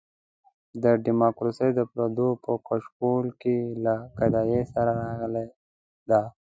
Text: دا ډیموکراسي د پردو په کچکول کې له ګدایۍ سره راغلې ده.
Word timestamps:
دا 0.83 0.91
ډیموکراسي 1.05 1.69
د 1.75 1.79
پردو 1.91 2.29
په 2.43 2.51
کچکول 2.67 3.25
کې 3.41 3.55
له 3.83 3.95
ګدایۍ 4.19 4.63
سره 4.73 4.91
راغلې 5.05 5.45
ده. 6.09 6.21